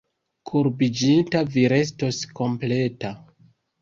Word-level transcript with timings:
Kurbiĝinta 0.51 1.43
vi 1.57 1.65
restos 1.75 2.23
kompleta. 2.41 3.13